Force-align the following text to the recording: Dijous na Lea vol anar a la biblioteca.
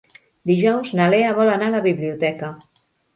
Dijous 0.51 0.87
na 0.99 1.07
Lea 1.13 1.35
vol 1.39 1.51
anar 1.57 1.67
a 1.73 1.73
la 1.75 1.83
biblioteca. 1.87 2.51